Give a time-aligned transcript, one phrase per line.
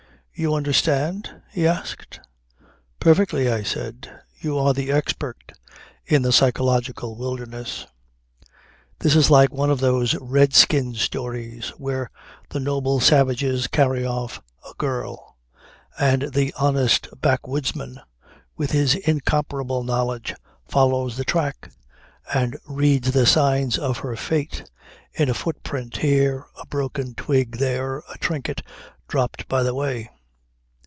[0.33, 2.19] "You understand?" he asked.
[2.99, 4.09] "Perfectly," I said.
[4.39, 5.51] "You are the expert
[6.03, 7.85] in the psychological wilderness.
[8.97, 12.09] This is like one of those Red skin stories where
[12.49, 15.37] the noble savages carry off a girl
[15.99, 17.99] and the honest backwoodsman
[18.57, 20.33] with his incomparable knowledge
[20.67, 21.71] follows the track
[22.33, 24.67] and reads the signs of her fate
[25.13, 28.63] in a footprint here, a broken twig there, a trinket
[29.07, 30.09] dropped by the way.